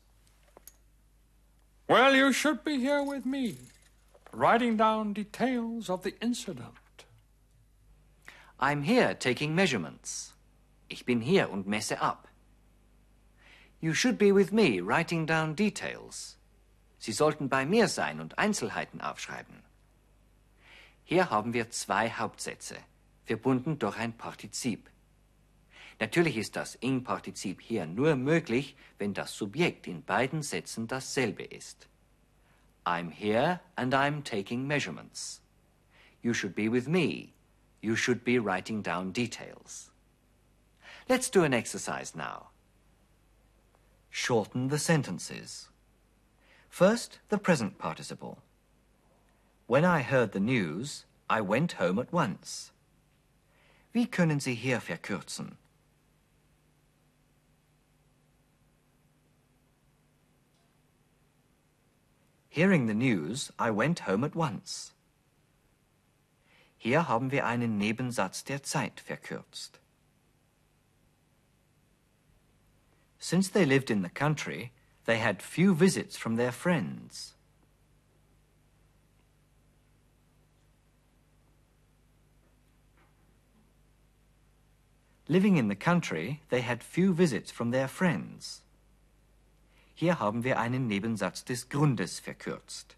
Well, 1.89 2.15
you 2.15 2.33
should 2.33 2.65
be 2.65 2.79
here 2.79 3.03
with 3.03 3.27
me, 3.27 3.57
writing 4.33 4.77
down 4.77 5.13
details 5.13 5.89
of 5.89 6.03
the 6.03 6.15
incident. 6.21 7.05
I'm 8.59 8.85
here 8.85 9.15
taking 9.15 9.55
measurements. 9.55 10.33
Ich 10.89 11.05
bin 11.05 11.21
hier 11.21 11.51
und 11.51 11.67
messe 11.67 12.01
ab. 12.01 12.26
You 13.87 13.95
should 13.95 14.19
be 14.19 14.33
with 14.33 14.51
me 14.51 14.81
writing 14.81 15.27
down 15.27 15.55
details. 15.55 16.39
Sie 16.99 17.13
sollten 17.13 17.49
bei 17.49 17.65
mir 17.65 17.87
sein 17.87 18.19
und 18.19 18.37
Einzelheiten 18.37 19.01
aufschreiben. 19.01 19.63
Hier 21.05 21.31
haben 21.31 21.53
wir 21.53 21.71
zwei 21.71 22.11
Hauptsätze, 22.11 22.79
verbunden 23.27 23.79
durch 23.79 23.97
ein 23.97 24.13
Partizip. 24.13 24.91
Natürlich 26.01 26.37
ist 26.37 26.57
das 26.57 26.75
Ing-Partizip 26.81 27.61
hier 27.61 27.87
nur 27.87 28.17
möglich, 28.17 28.75
wenn 28.99 29.15
das 29.15 29.37
Subjekt 29.37 29.87
in 29.87 30.03
beiden 30.03 30.43
Sätzen 30.43 30.89
dasselbe 30.89 31.45
ist. 31.45 31.87
I'm 32.85 33.13
here 33.13 33.61
and 33.77 33.95
I'm 33.95 34.25
taking 34.25 34.67
measurements. 34.67 35.43
You 36.23 36.35
should 36.35 36.57
be 36.57 36.69
with 36.69 36.89
me. 36.89 37.35
You 37.83 37.95
should 37.95 38.25
be 38.25 38.41
writing 38.41 38.83
down 38.83 39.13
details. 39.13 39.93
Let's 41.09 41.31
do 41.31 41.45
an 41.45 41.53
exercise 41.53 42.19
now. 42.19 42.51
Shorten 44.19 44.69
the 44.69 44.79
sentences. 44.79 45.69
First, 46.71 47.19
the 47.29 47.37
present 47.37 47.77
participle. 47.77 48.39
When 49.67 49.85
I 49.85 50.01
heard 50.01 50.33
the 50.33 50.41
news, 50.41 51.05
I 51.29 51.43
went 51.43 51.73
home 51.73 51.99
at 51.99 52.11
once. 52.15 52.73
Wie 53.93 54.07
können 54.07 54.41
Sie 54.41 54.55
hier 54.55 54.81
verkürzen? 54.81 55.59
Hearing 62.49 62.87
the 62.87 62.95
news, 62.95 63.53
I 63.59 63.71
went 63.71 64.09
home 64.09 64.25
at 64.25 64.35
once. 64.35 64.95
Hier 66.79 67.07
haben 67.07 67.31
wir 67.31 67.45
einen 67.45 67.77
Nebensatz 67.77 68.43
der 68.45 68.63
Zeit 68.63 68.99
verkürzt. 68.99 69.79
Since 73.27 73.49
they 73.49 73.67
lived 73.67 73.91
in 73.91 74.03
the 74.03 74.09
country, 74.09 74.71
they 75.05 75.19
had 75.19 75.43
few 75.43 75.75
visits 75.75 76.17
from 76.17 76.37
their 76.37 76.53
friends. 76.53 77.35
Living 85.27 85.57
in 85.57 85.67
the 85.67 85.75
country, 85.75 86.41
they 86.51 86.61
had 86.61 86.85
few 86.85 87.13
visits 87.13 87.51
from 87.51 87.73
their 87.73 87.89
friends. 87.89 88.63
Hier 89.93 90.21
haben 90.21 90.45
wir 90.45 90.57
einen 90.57 90.87
Nebensatz 90.87 91.43
des 91.43 91.65
Grundes 91.69 92.21
verkürzt. 92.21 92.95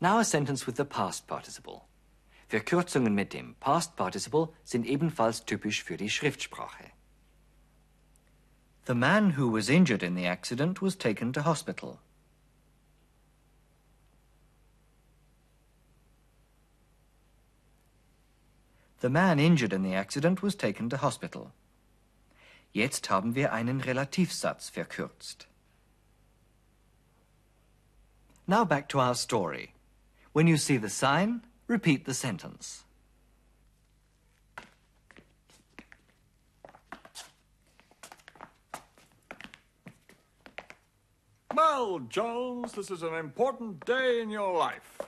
Now 0.00 0.20
a 0.20 0.24
sentence 0.24 0.64
with 0.64 0.76
the 0.76 0.84
past 0.84 1.26
participle. 1.26 1.88
Verkürzungen 2.48 3.14
mit 3.14 3.34
dem 3.34 3.54
Past 3.56 3.94
Participle 3.96 4.48
sind 4.64 4.86
ebenfalls 4.86 5.44
typisch 5.44 5.82
für 5.84 5.98
die 5.98 6.08
Schriftsprache. 6.08 6.92
The 8.86 8.94
man 8.94 9.36
who 9.36 9.52
was 9.52 9.68
injured 9.68 10.02
in 10.02 10.16
the 10.16 10.26
accident 10.26 10.80
was 10.80 10.96
taken 10.96 11.30
to 11.34 11.44
hospital. 11.44 11.98
The 19.00 19.10
man 19.10 19.38
injured 19.38 19.74
in 19.74 19.84
the 19.84 19.94
accident 19.94 20.42
was 20.42 20.56
taken 20.56 20.88
to 20.88 21.02
hospital. 21.02 21.52
Jetzt 22.72 23.10
haben 23.10 23.34
wir 23.34 23.52
einen 23.52 23.82
Relativsatz 23.82 24.70
verkürzt. 24.70 25.48
Now 28.46 28.64
back 28.64 28.88
to 28.88 29.00
our 29.00 29.14
story. 29.14 29.74
When 30.32 30.46
you 30.46 30.56
see 30.56 30.78
the 30.78 30.88
sign, 30.88 31.42
repeat 31.68 32.06
the 32.06 32.14
sentence. 32.14 32.84
Well, 41.54 42.00
Jones, 42.08 42.72
this 42.72 42.90
is 42.90 43.02
an 43.02 43.14
important 43.14 43.84
day 43.84 44.20
in 44.20 44.30
your 44.30 44.56
life. 44.56 44.98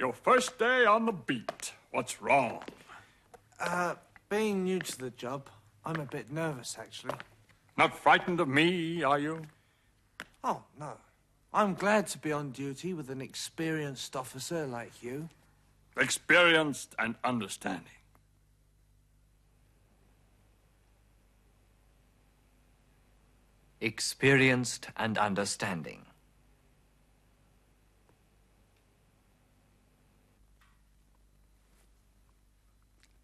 Your 0.00 0.12
first 0.12 0.58
day 0.58 0.84
on 0.84 1.06
the 1.06 1.12
beat. 1.12 1.72
What's 1.90 2.22
wrong? 2.22 2.62
Uh, 3.60 3.94
being 4.28 4.64
new 4.64 4.78
to 4.78 4.98
the 4.98 5.10
job, 5.10 5.48
I'm 5.84 6.00
a 6.00 6.04
bit 6.04 6.32
nervous, 6.32 6.76
actually. 6.78 7.14
Not 7.76 7.96
frightened 7.96 8.40
of 8.40 8.48
me, 8.48 9.02
are 9.02 9.18
you? 9.18 9.42
Oh, 10.42 10.62
no. 10.78 10.92
I'm 11.52 11.74
glad 11.74 12.06
to 12.08 12.18
be 12.18 12.32
on 12.32 12.50
duty 12.50 12.92
with 12.94 13.10
an 13.10 13.20
experienced 13.20 14.16
officer 14.16 14.66
like 14.66 15.02
you. 15.02 15.28
Experienced 15.98 16.94
and 16.96 17.16
understanding. 17.24 17.82
Experienced 23.80 24.88
and 24.96 25.18
understanding. 25.18 26.06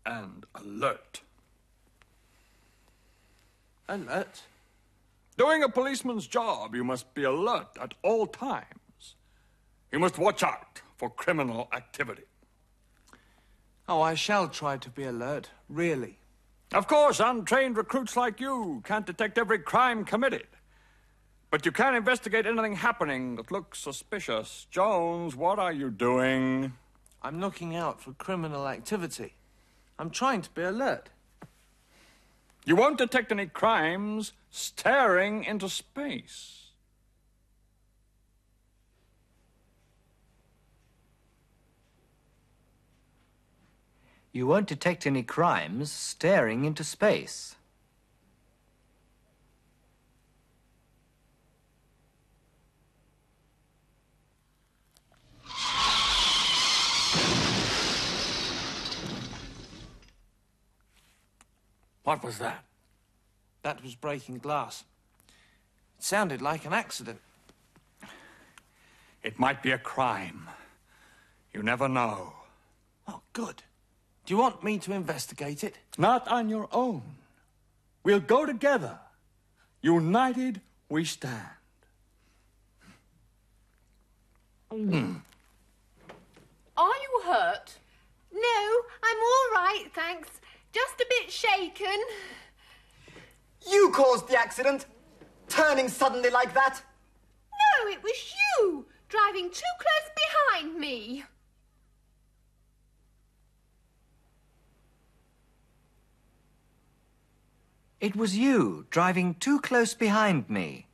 And 0.05 0.45
alert. 0.57 1.21
Alert? 3.89 4.43
Doing 5.37 5.63
a 5.63 5.69
policeman's 5.69 6.27
job, 6.27 6.75
you 6.75 6.83
must 6.83 7.15
be 7.15 7.23
alert 7.23 7.69
at 7.81 7.95
all 8.03 8.27
times. 8.27 9.15
You 9.93 10.01
must 10.01 10.19
watch 10.19 10.43
out 10.43 10.83
for 10.97 11.09
criminal 11.09 11.69
activity. 11.73 12.25
Oh, 13.87 14.01
I 14.01 14.15
shall 14.15 14.49
try 14.49 14.79
to 14.79 14.89
be 14.89 15.05
alert, 15.05 15.51
really. 15.69 16.19
Of 16.73 16.89
course, 16.89 17.21
untrained 17.21 17.77
recruits 17.77 18.17
like 18.17 18.41
you 18.41 18.83
can't 18.85 19.05
detect 19.05 19.37
every 19.37 19.59
crime 19.59 20.05
committed. 20.05 20.47
But 21.51 21.67
you 21.67 21.71
can 21.71 21.95
investigate 21.95 22.47
anything 22.47 22.77
happening 22.77 23.37
that 23.37 23.53
looks 23.53 23.79
suspicious. 23.79 24.67
Jones, 24.71 25.37
what 25.37 25.59
are 25.59 25.73
you 25.73 25.91
doing? 25.91 26.73
I'm 27.23 27.41
looking 27.41 27.77
out 27.77 28.01
for 28.01 28.13
criminal 28.13 28.67
activity. 28.67 29.35
I'm 29.99 30.11
trying 30.11 30.43
to 30.43 30.51
be 30.51 30.63
alert. 30.63 31.11
You 32.65 32.77
won't 32.77 32.99
detect 32.99 33.31
any 33.31 33.47
crimes 33.47 34.33
staring 34.51 35.45
into 35.45 35.69
space. 35.69 36.64
You 44.35 44.49
won't 44.49 44.67
detect 44.67 45.07
any 45.07 45.23
crimes 45.23 45.93
staring 45.93 46.65
into 46.65 46.83
space. 46.83 47.55
What 62.03 62.25
was 62.25 62.39
that? 62.39 62.65
That 63.63 63.85
was 63.85 63.95
breaking 63.95 64.39
glass. 64.39 64.83
It 65.97 66.03
sounded 66.03 66.43
like 66.43 66.65
an 66.65 66.73
accident. 66.73 67.21
It 69.23 69.39
might 69.39 69.63
be 69.63 69.71
a 69.71 69.79
crime. 69.79 70.49
You 71.53 71.63
never 71.63 71.89
know. 71.89 72.33
Oh, 73.07 73.21
good. 73.33 73.63
Do 74.25 74.35
you 74.35 74.41
want 74.41 74.65
me 74.65 74.79
to 74.79 74.93
investigate 74.93 75.65
it? 75.65 75.77
Not 75.99 76.27
on 76.29 76.49
your 76.49 76.69
own. 76.73 77.03
We'll 78.05 78.21
go 78.21 78.47
together. 78.47 78.99
United 79.83 80.61
we 80.89 81.05
stand. 81.05 81.41
Hmm. 84.71 85.17
Are 86.77 86.89
you 86.89 87.23
hurt? 87.25 87.79
No, 88.33 88.83
I'm 89.03 89.17
all 89.17 89.63
right, 89.63 89.85
thanks. 89.95 90.31
Just 90.73 91.01
a 91.01 91.07
bit 91.09 91.31
shaken. 91.31 92.01
You 93.71 93.91
caused 93.95 94.29
the 94.29 94.37
accident! 94.37 94.87
Turning 95.49 95.89
suddenly 95.89 96.31
like 96.31 96.53
that! 96.55 96.83
No, 97.53 97.89
it 97.91 98.03
was 98.03 98.35
you 98.59 98.87
driving 99.09 99.51
too 99.51 99.75
close 99.79 100.11
behind 100.27 100.79
me. 100.79 101.25
It 108.05 108.15
was 108.15 108.37
you 108.37 108.85
driving 108.91 109.33
too 109.37 109.59
close 109.63 109.95
behind 109.95 110.51
me. 110.51 110.89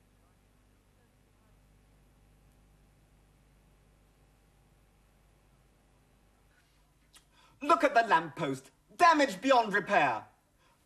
Look 7.60 7.82
at 7.82 7.96
the 7.96 8.04
lamppost! 8.06 8.70
Damaged 8.96 9.40
beyond 9.40 9.72
repair! 9.74 10.22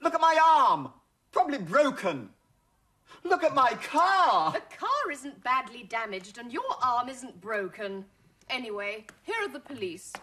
Look 0.01 0.15
at 0.15 0.21
my 0.23 0.39
arm! 0.43 0.95
Probably 1.31 1.59
broken! 1.59 2.31
Look 3.23 3.45
at 3.45 3.55
my 3.55 3.75
car! 3.75 4.53
The 4.53 4.77
car 4.79 5.11
isn't 5.13 5.45
badly 5.45 5.83
damaged 5.83 6.39
and 6.39 6.51
your 6.51 6.75
arm 6.83 7.11
isn't 7.11 7.39
broken. 7.43 8.07
Anyway, 8.49 9.05
here 9.25 9.43
are 9.43 9.53
the 9.53 9.61
police. 9.61 10.15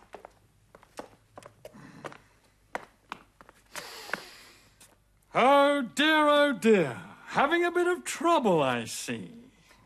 Oh 5.34 5.82
dear, 5.82 6.28
oh 6.28 6.54
dear. 6.54 6.98
Having 7.28 7.64
a 7.66 7.72
bit 7.72 7.88
of 7.88 8.04
trouble, 8.04 8.62
I 8.62 8.86
see. 8.86 9.32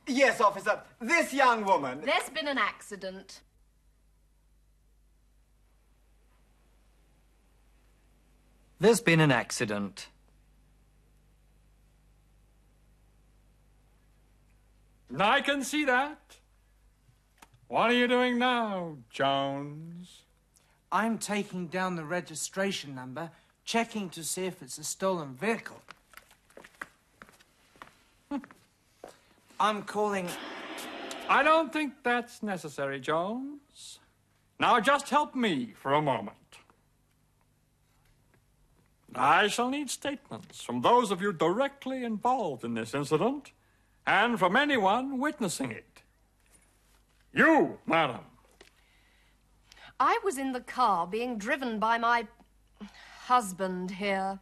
Yes, 0.08 0.42
officer, 0.42 0.82
this 1.00 1.34
young 1.34 1.64
woman. 1.64 2.02
There's 2.04 2.30
been 2.30 2.48
an 2.48 2.58
accident. 2.58 3.42
There's 8.80 9.02
been 9.02 9.20
an 9.20 9.32
accident. 9.32 10.10
I 15.18 15.42
can 15.42 15.64
see 15.64 15.86
that. 15.86 16.38
What 17.68 17.90
are 17.90 17.94
you 17.94 18.08
doing 18.08 18.38
now, 18.38 18.98
Jones? 19.10 20.24
I'm 20.92 21.18
taking 21.18 21.68
down 21.68 21.96
the 21.96 22.04
registration 22.04 22.96
number, 22.96 23.32
checking 23.66 24.10
to 24.12 24.24
see 24.24 24.46
if 24.46 24.62
it's 24.62 24.78
a 24.78 24.84
stolen 24.84 25.34
vehicle. 25.34 25.82
Hmm. 28.30 28.38
I'm 29.60 29.84
calling. 29.84 30.30
I 31.28 31.42
don't 31.44 31.74
think 31.74 31.94
that's 32.04 32.44
necessary, 32.44 33.00
Jones. 33.00 34.00
Now 34.60 34.80
just 34.80 35.10
help 35.10 35.36
me 35.36 35.74
for 35.76 35.94
a 35.94 36.02
moment. 36.02 36.38
I 39.16 39.48
shall 39.48 39.70
need 39.70 39.90
statements 39.90 40.62
from 40.62 40.82
those 40.82 41.10
of 41.10 41.22
you 41.22 41.32
directly 41.34 42.04
involved 42.04 42.64
in 42.64 42.74
this 42.74 42.94
incident 42.94 43.52
and 44.06 44.38
from 44.38 44.56
anyone 44.56 45.20
witnessing 45.20 45.72
it. 45.72 46.02
You, 47.34 47.80
madam. 47.86 48.22
I 50.00 50.20
was 50.24 50.38
in 50.38 50.52
the 50.52 50.60
car 50.60 51.08
being 51.08 51.38
driven 51.38 51.80
by 51.80 51.98
my 51.98 52.28
husband 53.26 53.90
here. 53.92 54.40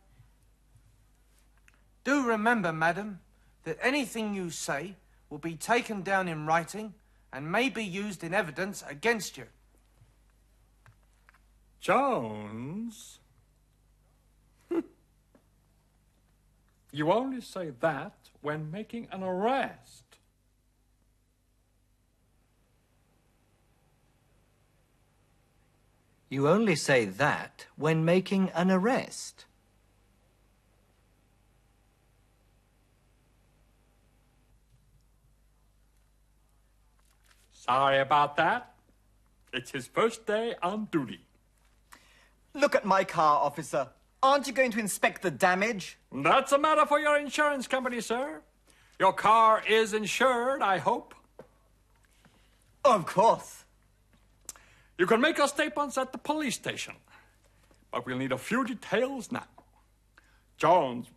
Do 2.03 2.25
remember, 2.27 2.73
madam, 2.73 3.19
that 3.63 3.77
anything 3.81 4.33
you 4.33 4.49
say 4.49 4.95
will 5.29 5.37
be 5.37 5.55
taken 5.55 6.01
down 6.01 6.27
in 6.27 6.45
writing 6.45 6.93
and 7.31 7.49
may 7.51 7.69
be 7.69 7.83
used 7.83 8.23
in 8.23 8.33
evidence 8.33 8.83
against 8.87 9.37
you. 9.37 9.45
Jones? 11.79 13.19
you 16.91 17.11
only 17.11 17.39
say 17.39 17.71
that 17.79 18.13
when 18.41 18.69
making 18.69 19.07
an 19.11 19.23
arrest. 19.23 20.12
You 26.33 26.49
only 26.49 26.75
say 26.75 27.05
that 27.05 27.67
when 27.75 28.03
making 28.03 28.49
an 28.55 28.71
arrest. 28.71 29.45
Sorry 37.51 37.99
about 37.99 38.35
that. 38.37 38.73
It's 39.53 39.69
his 39.69 39.85
first 39.85 40.25
day 40.25 40.55
on 40.63 40.85
duty. 40.85 41.19
Look 42.55 42.73
at 42.73 42.83
my 42.83 43.03
car, 43.03 43.37
officer. 43.37 43.89
Aren't 44.23 44.47
you 44.47 44.53
going 44.53 44.71
to 44.71 44.79
inspect 44.79 45.21
the 45.21 45.29
damage? 45.29 45.99
That's 46.11 46.51
a 46.51 46.57
matter 46.57 46.87
for 46.87 46.99
your 46.99 47.15
insurance 47.19 47.67
company, 47.67 48.01
sir. 48.01 48.41
Your 48.99 49.13
car 49.13 49.61
is 49.69 49.93
insured, 49.93 50.63
I 50.63 50.79
hope. 50.79 51.13
Of 52.83 53.05
course. 53.05 53.62
You 54.97 55.05
can 55.05 55.21
make 55.21 55.37
your 55.37 55.47
statements 55.47 55.97
at 55.97 56.11
the 56.11 56.17
police 56.17 56.55
station, 56.55 56.95
but 57.91 58.05
we'll 58.05 58.17
need 58.17 58.31
a 58.31 58.37
few 58.37 58.63
details 58.63 59.31
now. 59.31 59.47
Jones. 60.57 61.07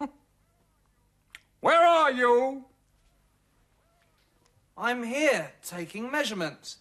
Where 1.60 1.86
are 1.86 2.12
you? 2.12 2.64
I'm 4.76 5.02
here 5.02 5.52
taking 5.64 6.10
measurements. 6.10 6.78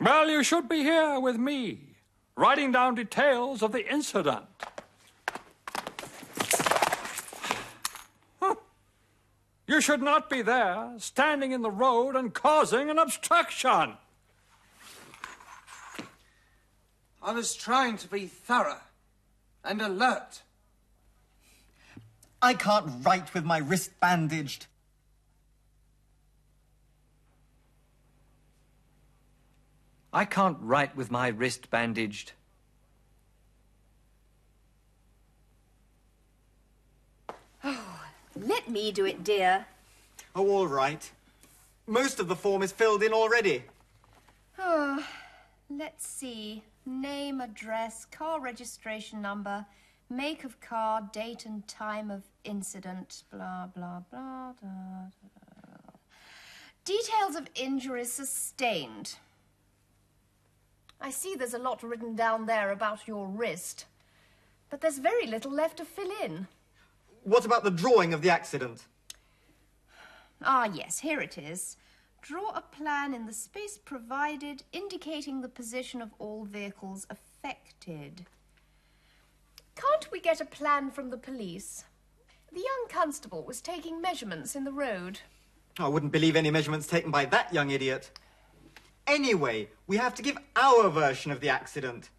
Well, 0.00 0.28
you 0.28 0.42
should 0.42 0.68
be 0.68 0.82
here 0.82 1.20
with 1.20 1.36
me, 1.36 1.96
writing 2.36 2.72
down 2.72 2.96
details 2.96 3.62
of 3.62 3.72
the 3.72 3.90
incident. 3.92 4.44
You 9.74 9.80
should 9.80 10.02
not 10.02 10.30
be 10.30 10.40
there, 10.40 10.92
standing 10.98 11.50
in 11.50 11.62
the 11.62 11.70
road 11.70 12.14
and 12.14 12.32
causing 12.32 12.90
an 12.90 12.98
obstruction. 13.00 13.94
I 17.20 17.32
was 17.32 17.56
trying 17.56 17.96
to 17.96 18.06
be 18.06 18.26
thorough 18.26 18.82
and 19.64 19.82
alert. 19.82 20.42
I 22.40 22.54
can't 22.54 22.86
write 23.04 23.34
with 23.34 23.44
my 23.44 23.58
wrist 23.58 23.98
bandaged. 23.98 24.66
I 30.12 30.24
can't 30.24 30.58
write 30.60 30.94
with 30.94 31.10
my 31.10 31.26
wrist 31.26 31.68
bandaged. 31.68 32.30
Let 38.46 38.68
me 38.68 38.92
do 38.92 39.06
it, 39.06 39.24
dear. 39.24 39.64
Oh, 40.36 40.50
all 40.50 40.66
right. 40.66 41.10
Most 41.86 42.20
of 42.20 42.28
the 42.28 42.36
form 42.36 42.62
is 42.62 42.72
filled 42.72 43.02
in 43.02 43.14
already. 43.14 43.64
Oh, 44.58 45.02
let's 45.70 46.06
see. 46.06 46.62
Name, 46.84 47.40
address, 47.40 48.04
car 48.04 48.40
registration 48.40 49.22
number, 49.22 49.64
make 50.10 50.44
of 50.44 50.60
car, 50.60 51.08
date 51.10 51.46
and 51.46 51.66
time 51.66 52.10
of 52.10 52.24
incident, 52.44 53.22
blah, 53.32 53.68
blah, 53.74 54.02
blah. 54.10 54.52
Da, 54.52 54.68
da, 54.68 54.68
da. 55.62 55.92
Details 56.84 57.36
of 57.36 57.48
injuries 57.54 58.12
sustained. 58.12 59.16
I 61.00 61.10
see 61.10 61.34
there's 61.34 61.54
a 61.54 61.58
lot 61.58 61.82
written 61.82 62.14
down 62.14 62.44
there 62.44 62.70
about 62.70 63.08
your 63.08 63.26
wrist, 63.26 63.86
but 64.68 64.82
there's 64.82 64.98
very 64.98 65.26
little 65.26 65.50
left 65.50 65.78
to 65.78 65.86
fill 65.86 66.10
in. 66.22 66.46
What 67.24 67.46
about 67.46 67.64
the 67.64 67.70
drawing 67.70 68.12
of 68.12 68.20
the 68.20 68.30
accident? 68.30 68.86
Ah, 70.42 70.70
yes, 70.72 70.98
here 70.98 71.20
it 71.20 71.38
is. 71.38 71.76
Draw 72.20 72.50
a 72.50 72.60
plan 72.60 73.14
in 73.14 73.24
the 73.24 73.32
space 73.32 73.78
provided 73.78 74.62
indicating 74.72 75.40
the 75.40 75.48
position 75.48 76.02
of 76.02 76.12
all 76.18 76.44
vehicles 76.44 77.06
affected. 77.08 78.26
Can't 79.74 80.10
we 80.12 80.20
get 80.20 80.40
a 80.40 80.46
plan 80.46 80.90
from 80.90 81.08
the 81.08 81.16
police? 81.16 81.84
The 82.52 82.60
young 82.60 82.88
constable 82.90 83.42
was 83.42 83.60
taking 83.60 84.02
measurements 84.02 84.54
in 84.54 84.64
the 84.64 84.72
road. 84.72 85.20
I 85.78 85.88
wouldn't 85.88 86.12
believe 86.12 86.36
any 86.36 86.50
measurements 86.50 86.86
taken 86.86 87.10
by 87.10 87.24
that 87.26 87.52
young 87.52 87.70
idiot. 87.70 88.10
Anyway, 89.06 89.68
we 89.86 89.96
have 89.96 90.14
to 90.14 90.22
give 90.22 90.38
our 90.56 90.88
version 90.88 91.32
of 91.32 91.40
the 91.40 91.48
accident. 91.48 92.10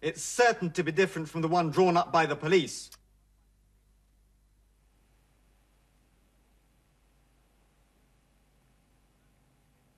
It's 0.00 0.22
certain 0.22 0.70
to 0.70 0.82
be 0.82 0.92
different 0.92 1.28
from 1.28 1.42
the 1.42 1.48
one 1.48 1.70
drawn 1.70 1.96
up 1.96 2.12
by 2.12 2.24
the 2.24 2.36
police. 2.36 2.90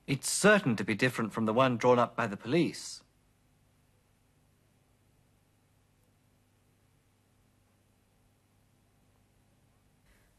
It's 0.09 0.27
certain 0.27 0.75
to 0.77 0.83
be 0.83 0.95
different 0.95 1.33
from 1.33 1.45
the 1.45 1.53
one 1.53 1.77
drawn 1.77 1.99
up 1.99 2.15
by 2.15 2.25
the 2.25 2.35
police. 2.35 3.03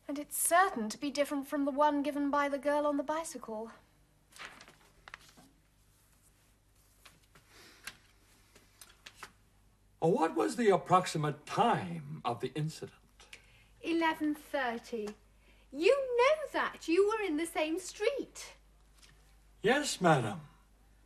And 0.09 0.18
it's 0.18 0.37
certain 0.37 0.88
to 0.88 0.98
be 0.98 1.12
different 1.12 1.46
from 1.46 1.66
the 1.66 1.70
one 1.70 2.02
given 2.02 2.33
by 2.33 2.48
the 2.48 2.59
girl 2.59 2.85
on 2.85 2.96
the 2.96 3.04
bicycle. 3.04 3.70
What 10.00 10.35
was 10.35 10.56
the 10.56 10.70
approximate 10.70 11.46
time 11.46 12.22
of 12.24 12.40
the 12.40 12.50
incident? 12.56 12.98
11.30. 13.87 15.14
You 15.70 15.96
know 16.18 16.48
that. 16.54 16.88
You 16.88 17.06
were 17.06 17.24
in 17.24 17.37
the 17.37 17.46
same 17.46 17.78
street. 17.78 18.54
Yes, 19.62 20.01
madam. 20.01 20.40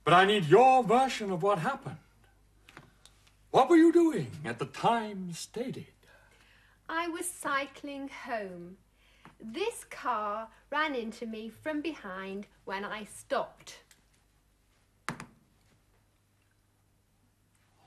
But 0.05 0.15
I 0.15 0.25
need 0.25 0.45
your 0.47 0.85
version 0.85 1.31
of 1.31 1.43
what 1.43 1.59
happened. 1.59 1.97
What 3.51 3.69
were 3.69 3.77
you 3.77 3.93
doing 3.93 4.31
at 4.45 4.59
the 4.59 4.67
time 4.67 5.33
stated? 5.33 5.87
I 6.89 7.09
was 7.09 7.27
cycling 7.27 8.09
home. 8.09 8.77
This 9.41 9.85
car 9.85 10.49
ran 10.71 10.95
into 10.95 11.27
me 11.27 11.49
from 11.49 11.81
behind 11.81 12.47
when 12.65 12.85
I 12.85 13.05
stopped. 13.05 13.79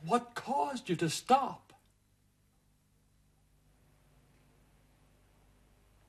What 0.06 0.36
caused 0.36 0.90
you 0.90 0.96
to 0.98 1.10
stop? 1.10 1.74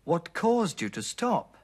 What 0.04 0.32
caused 0.32 0.80
you 0.80 0.88
to 0.90 1.02
stop? 1.02 1.57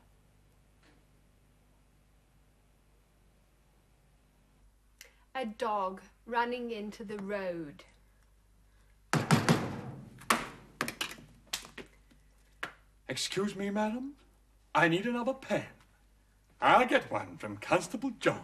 A 5.37 5.45
dog 5.45 6.01
running 6.27 6.71
into 6.71 7.03
the 7.03 7.19
road. 7.19 7.83
Excuse 13.09 13.57
me, 13.57 13.69
madam. 13.71 14.13
I 14.75 14.87
need 14.87 15.07
another 15.07 15.35
pen. 15.35 15.67
I'll 16.61 16.87
get 16.87 17.11
one 17.11 17.37
from 17.37 17.57
Constable 17.57 18.13
Jones. 18.21 18.39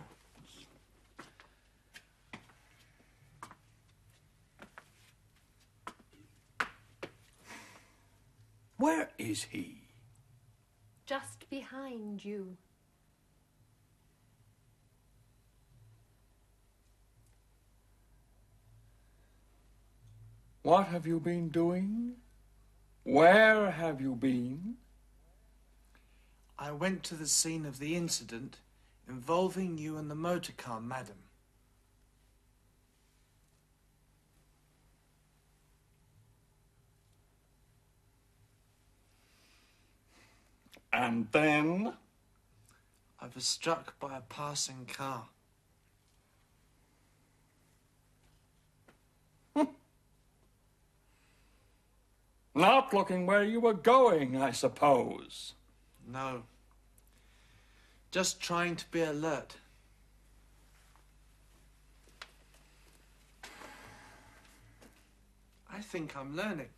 Where 8.78 9.10
is 9.16 9.44
he? 9.44 9.82
Just 11.06 11.48
behind 11.50 12.24
you. 12.24 12.56
What 20.70 20.86
have 20.86 21.04
you 21.04 21.18
been 21.18 21.48
doing? 21.48 22.12
Where 23.02 23.72
have 23.72 24.00
you 24.00 24.14
been? 24.14 24.76
I 26.56 26.70
went 26.70 27.02
to 27.02 27.16
the 27.16 27.26
scene 27.26 27.66
of 27.66 27.80
the 27.80 27.96
incident 27.96 28.58
involving 29.08 29.78
you 29.78 29.96
and 29.96 30.08
the 30.08 30.14
motor 30.14 30.52
car, 30.52 30.80
madam. 30.80 31.16
And 40.92 41.26
then? 41.32 41.94
I 43.20 43.26
was 43.34 43.44
struck 43.44 43.98
by 43.98 44.18
a 44.18 44.20
passing 44.20 44.86
car. 44.86 45.30
Not 52.60 52.92
looking 52.92 53.24
where 53.24 53.42
you 53.42 53.58
were 53.58 53.72
going, 53.72 54.36
I 54.36 54.50
suppose. 54.50 55.54
No. 56.06 56.42
Just 58.10 58.38
trying 58.38 58.76
to 58.76 58.84
be 58.90 59.00
alert. 59.00 59.56
I 65.72 65.80
think 65.80 66.14
I'm 66.14 66.36
learning. 66.36 66.68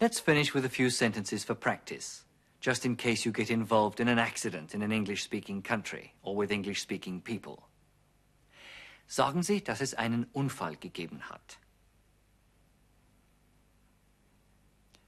Let's 0.00 0.20
finish 0.20 0.54
with 0.54 0.64
a 0.64 0.68
few 0.68 0.90
sentences 0.90 1.42
for 1.42 1.54
practice, 1.56 2.22
just 2.66 2.84
in 2.84 2.96
case 2.96 3.24
you 3.24 3.30
get 3.30 3.48
involved 3.48 4.00
in 4.00 4.08
an 4.08 4.18
accident 4.18 4.74
in 4.74 4.82
an 4.82 4.90
English-speaking 4.90 5.62
country 5.62 6.12
or 6.24 6.34
with 6.34 6.50
English-speaking 6.50 7.20
people. 7.20 7.62
Sagen 9.06 9.44
Sie, 9.44 9.62
dass 9.62 9.80
es 9.80 9.94
einen 9.94 10.26
Unfall 10.32 10.74
gegeben 10.74 11.20
hat. 11.30 11.58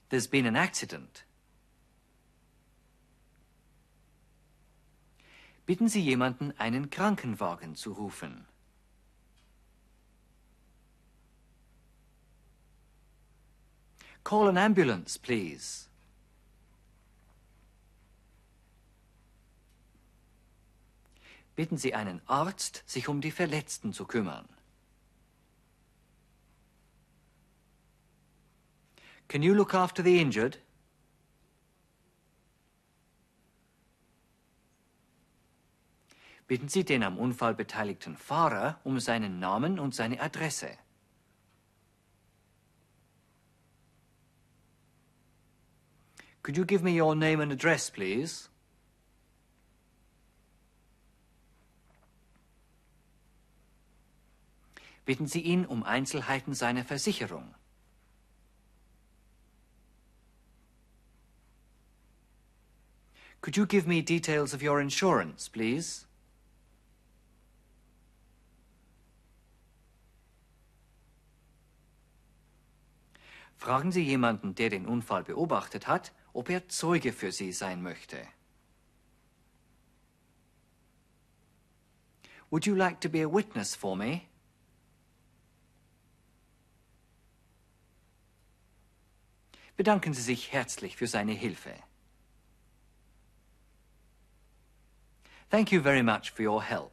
There's 0.08 0.28
been 0.28 0.46
an 0.46 0.54
accident. 0.54 1.24
Bitten 5.66 5.88
Sie 5.88 6.00
jemanden, 6.00 6.54
einen 6.58 6.90
Krankenwagen 6.90 7.74
zu 7.74 7.90
rufen. 7.90 8.46
Call 14.22 14.46
an 14.46 14.56
ambulance, 14.56 15.18
please. 15.18 15.87
Bitten 21.58 21.76
Sie 21.76 21.92
einen 21.92 22.22
Arzt, 22.28 22.84
sich 22.86 23.08
um 23.08 23.20
die 23.20 23.32
Verletzten 23.32 23.92
zu 23.92 24.04
kümmern. 24.04 24.48
Can 29.26 29.42
you 29.42 29.54
look 29.54 29.74
after 29.74 30.04
the 30.04 30.20
injured? 30.20 30.60
Bitten 36.46 36.68
Sie 36.68 36.84
den 36.84 37.02
am 37.02 37.18
Unfall 37.18 37.56
beteiligten 37.56 38.16
Fahrer 38.16 38.78
um 38.84 39.00
seinen 39.00 39.40
Namen 39.40 39.80
und 39.80 39.96
seine 39.96 40.20
Adresse. 40.20 40.78
Could 46.44 46.56
you 46.56 46.64
give 46.64 46.84
me 46.84 47.02
your 47.02 47.16
name 47.16 47.42
and 47.42 47.50
address, 47.50 47.90
please? 47.90 48.48
Bitten 55.08 55.26
Sie 55.26 55.40
ihn 55.40 55.64
um 55.64 55.84
Einzelheiten 55.84 56.52
seiner 56.52 56.84
Versicherung. 56.84 57.54
Could 63.40 63.56
you 63.56 63.64
give 63.64 63.88
me 63.88 64.02
details 64.02 64.52
of 64.52 64.62
your 64.62 64.82
insurance, 64.82 65.48
please? 65.48 66.04
Fragen 73.56 73.90
Sie 73.90 74.02
jemanden, 74.02 74.54
der 74.54 74.68
den 74.68 74.84
Unfall 74.84 75.24
beobachtet 75.24 75.86
hat, 75.86 76.12
ob 76.34 76.50
er 76.50 76.68
Zeuge 76.68 77.14
für 77.14 77.32
Sie 77.32 77.52
sein 77.52 77.82
möchte. 77.82 78.18
Would 82.50 82.66
you 82.66 82.74
like 82.74 83.00
to 83.00 83.08
be 83.08 83.22
a 83.22 83.26
witness 83.26 83.74
for 83.74 83.96
me? 83.96 84.27
Bedanken 89.78 90.12
Sie 90.12 90.22
sich 90.22 90.50
herzlich 90.50 90.96
für 90.96 91.06
seine 91.06 91.30
Hilfe. 91.30 91.72
Thank 95.50 95.70
you 95.70 95.80
very 95.80 96.02
much 96.02 96.32
for 96.32 96.44
your 96.44 96.60
help. 96.60 96.90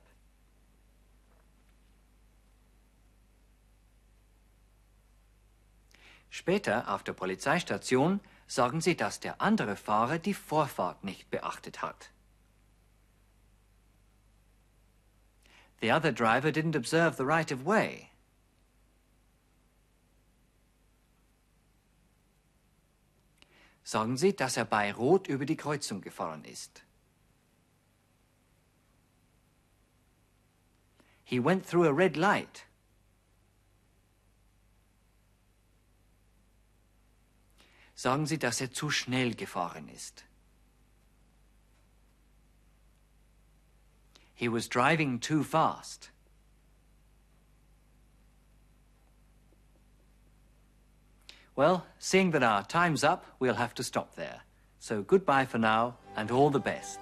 Später 6.29 6.93
auf 6.93 7.01
der 7.01 7.13
Polizeistation 7.13 8.19
sagen 8.45 8.81
sie, 8.81 8.95
dass 8.95 9.19
der 9.19 9.41
andere 9.41 9.77
Fahrer 9.77 10.19
die 10.19 10.35
Vorfahrt 10.35 11.03
nicht 11.03 11.31
beachtet 11.31 11.81
hat. 11.81 12.11
The 15.81 15.91
other 15.91 16.11
driver 16.11 16.49
didn't 16.49 16.77
observe 16.77 17.15
the 17.17 17.25
right 17.25 17.51
of 17.51 17.65
way. 17.65 18.11
Sagen 23.85 24.17
Sie, 24.17 24.35
dass 24.35 24.57
er 24.57 24.65
bei 24.65 24.91
Rot 24.91 25.27
über 25.27 25.45
die 25.45 25.55
Kreuzung 25.55 26.01
gefahren 26.01 26.43
ist. 26.43 26.83
He 31.23 31.39
went 31.39 31.67
through 31.67 31.85
a 31.85 31.91
red 31.91 32.17
light. 32.17 32.65
Sagen 37.93 38.25
Sie, 38.25 38.39
dass 38.39 38.59
er 38.59 38.71
zu 38.71 38.89
schnell 38.89 39.35
gefahren 39.35 39.87
ist. 39.89 40.25
He 44.33 44.49
was 44.49 44.67
driving 44.67 45.19
too 45.19 45.43
fast. 45.43 46.09
Well, 51.55 51.85
seeing 51.99 52.31
that 52.31 52.43
our 52.43 52.63
time's 52.63 53.03
up, 53.03 53.25
we'll 53.39 53.53
have 53.53 53.73
to 53.75 53.83
stop 53.83 54.15
there. 54.15 54.41
So 54.79 55.01
goodbye 55.01 55.45
for 55.45 55.57
now, 55.57 55.95
and 56.17 56.29
all 56.29 56.49
the 56.49 56.59
best. 56.59 56.99